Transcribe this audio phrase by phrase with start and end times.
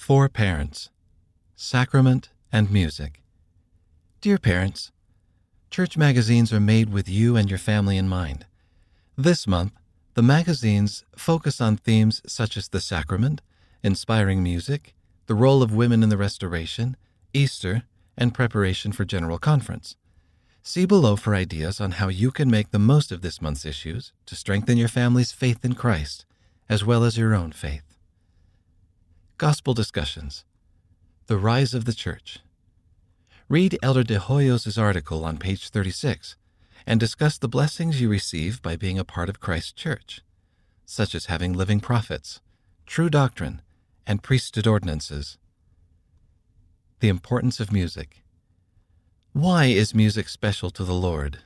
[0.00, 0.88] For Parents
[1.56, 3.20] Sacrament and Music.
[4.22, 4.92] Dear parents,
[5.70, 8.46] church magazines are made with you and your family in mind.
[9.18, 9.74] This month,
[10.14, 13.42] the magazines focus on themes such as the sacrament,
[13.82, 14.94] inspiring music,
[15.26, 16.96] the role of women in the Restoration,
[17.34, 17.82] Easter,
[18.16, 19.96] and preparation for General Conference.
[20.62, 24.14] See below for ideas on how you can make the most of this month's issues
[24.24, 26.24] to strengthen your family's faith in Christ,
[26.70, 27.89] as well as your own faith.
[29.40, 30.44] Gospel Discussions
[31.26, 32.40] The Rise of the Church.
[33.48, 36.36] Read Elder De Hoyos' article on page 36
[36.86, 40.20] and discuss the blessings you receive by being a part of Christ's church,
[40.84, 42.42] such as having living prophets,
[42.84, 43.62] true doctrine,
[44.06, 45.38] and priesthood ordinances.
[46.98, 48.22] The importance of music.
[49.32, 51.38] Why is music special to the Lord?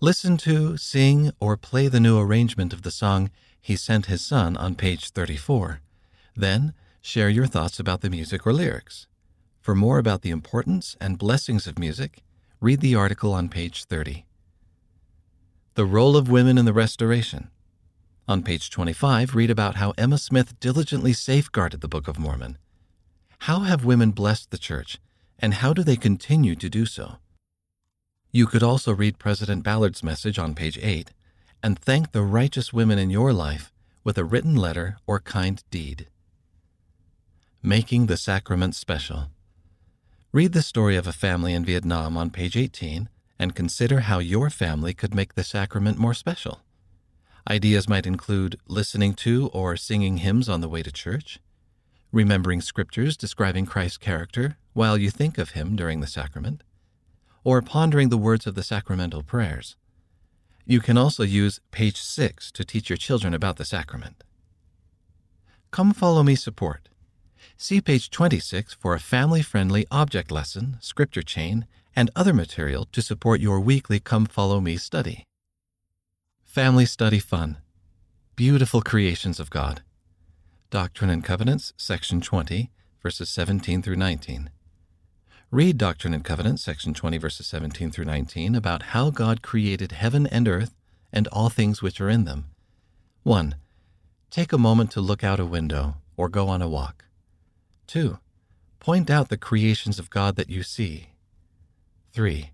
[0.00, 3.30] Listen to, sing, or play the new arrangement of the song
[3.60, 5.82] He Sent His Son on page 34.
[6.34, 9.08] Then, Share your thoughts about the music or lyrics.
[9.60, 12.22] For more about the importance and blessings of music,
[12.60, 14.24] read the article on page 30.
[15.74, 17.50] The Role of Women in the Restoration.
[18.28, 22.56] On page 25, read about how Emma Smith diligently safeguarded the Book of Mormon.
[23.40, 25.00] How have women blessed the church,
[25.40, 27.16] and how do they continue to do so?
[28.30, 31.10] You could also read President Ballard's message on page 8
[31.64, 33.72] and thank the righteous women in your life
[34.04, 36.06] with a written letter or kind deed.
[37.64, 39.28] Making the Sacrament Special.
[40.32, 44.50] Read the story of a family in Vietnam on page 18 and consider how your
[44.50, 46.62] family could make the sacrament more special.
[47.48, 51.38] Ideas might include listening to or singing hymns on the way to church,
[52.10, 56.64] remembering scriptures describing Christ's character while you think of him during the sacrament,
[57.44, 59.76] or pondering the words of the sacramental prayers.
[60.66, 64.24] You can also use page 6 to teach your children about the sacrament.
[65.70, 66.88] Come Follow Me support.
[67.56, 73.02] See page 26 for a family friendly object lesson, scripture chain, and other material to
[73.02, 75.24] support your weekly Come Follow Me study.
[76.44, 77.58] Family Study Fun
[78.36, 79.82] Beautiful Creations of God.
[80.70, 82.70] Doctrine and Covenants, section 20,
[83.02, 84.50] verses 17 through 19.
[85.50, 90.26] Read Doctrine and Covenants, section 20, verses 17 through 19, about how God created heaven
[90.26, 90.74] and earth
[91.12, 92.46] and all things which are in them.
[93.22, 93.54] 1.
[94.30, 97.04] Take a moment to look out a window or go on a walk.
[97.92, 98.18] 2.
[98.80, 101.10] Point out the creations of God that you see.
[102.14, 102.50] 3.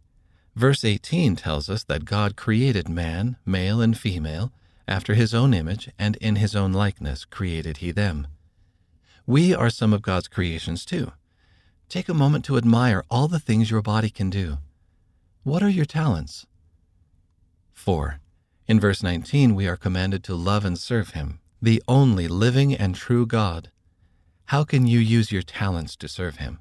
[0.56, 4.50] Verse 18 tells us that God created man, male and female,
[4.88, 8.26] after his own image, and in his own likeness created he them.
[9.28, 11.12] We are some of God's creations too.
[11.88, 14.59] Take a moment to admire all the things your body can do.
[15.44, 16.47] What are your talents?
[17.75, 18.19] 4.
[18.66, 22.97] In verse 19, we are commanded to love and serve him, the only living and
[22.97, 23.70] true God.
[24.48, 26.60] How can you use your talents to serve Him?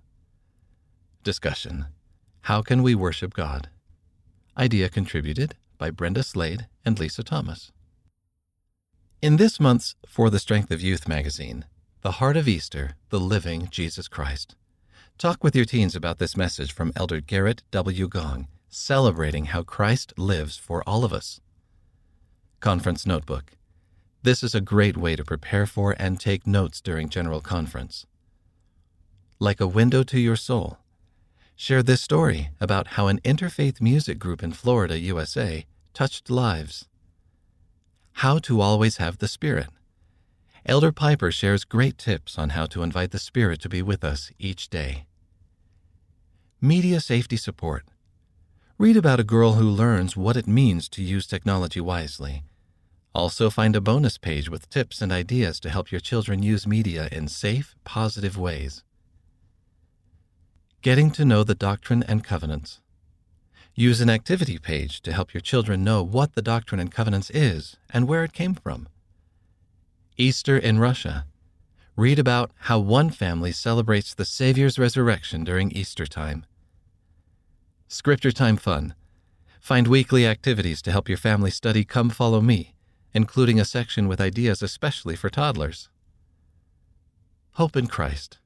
[1.23, 1.85] Discussion
[2.41, 3.69] How can we worship God?
[4.57, 7.71] Idea contributed by Brenda Slade and Lisa Thomas.
[9.21, 11.63] In this month's For the Strength of Youth magazine,
[12.01, 14.57] The Heart of Easter, the Living Jesus Christ.
[15.17, 18.09] Talk with your teens about this message from Elder Gerrit W.
[18.09, 21.39] Gong, celebrating how Christ lives for all of us.
[22.59, 23.56] Conference Notebook
[24.23, 28.05] this is a great way to prepare for and take notes during General Conference.
[29.39, 30.79] Like a window to your soul,
[31.55, 36.87] share this story about how an interfaith music group in Florida, USA, touched lives.
[38.13, 39.67] How to always have the Spirit.
[40.65, 44.31] Elder Piper shares great tips on how to invite the Spirit to be with us
[44.39, 45.05] each day.
[46.59, 47.85] Media Safety Support.
[48.79, 52.43] Read about a girl who learns what it means to use technology wisely
[53.17, 57.09] also, find a bonus page with tips and ideas to help your children use media
[57.11, 58.83] in safe, positive ways.
[60.83, 62.79] Getting to know the Doctrine and Covenants.
[63.73, 67.77] Use an activity page to help your children know what the Doctrine and Covenants is
[67.89, 68.87] and where it came from.
[70.15, 71.25] Easter in Russia.
[71.95, 76.45] Read about how one family celebrates the Savior's resurrection during Easter time.
[77.87, 78.93] Scripture Time Fun.
[79.59, 82.75] Find weekly activities to help your family study Come Follow Me
[83.17, 85.89] including a section with ideas especially for toddlers.
[87.53, 88.37] Hope in Christ.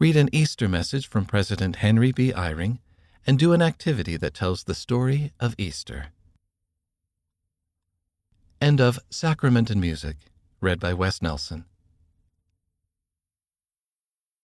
[0.00, 2.32] Read an Easter message from President Henry B.
[2.32, 2.80] Eyring
[3.24, 6.06] and do an activity that tells the story of Easter.
[8.60, 10.16] End of Sacrament and Music,
[10.60, 11.64] read by Wes Nelson.